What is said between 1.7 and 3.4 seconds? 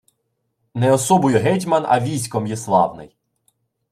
а військом є славний